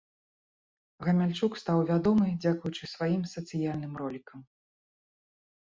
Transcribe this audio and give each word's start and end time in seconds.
Гамяльчук 1.07 1.57
стаў 1.63 1.83
вядомым 1.91 2.31
дзякуючы 2.45 2.83
сваім 2.95 3.23
сацыяльным 3.35 3.93
ролікам. 4.03 4.39